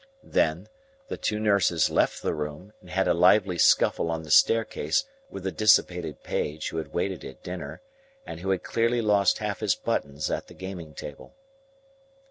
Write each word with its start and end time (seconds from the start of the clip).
Then, 0.23 0.67
the 1.09 1.15
two 1.15 1.39
nurses 1.39 1.91
left 1.91 2.23
the 2.23 2.33
room, 2.33 2.73
and 2.81 2.89
had 2.89 3.07
a 3.07 3.13
lively 3.13 3.59
scuffle 3.59 4.09
on 4.09 4.23
the 4.23 4.31
staircase 4.31 5.03
with 5.29 5.45
a 5.45 5.51
dissipated 5.51 6.23
page 6.23 6.69
who 6.69 6.77
had 6.77 6.91
waited 6.91 7.23
at 7.23 7.43
dinner, 7.43 7.83
and 8.25 8.39
who 8.39 8.49
had 8.49 8.63
clearly 8.63 9.01
lost 9.03 9.37
half 9.37 9.59
his 9.59 9.75
buttons 9.75 10.31
at 10.31 10.47
the 10.47 10.55
gaming 10.55 10.95
table. 10.95 11.35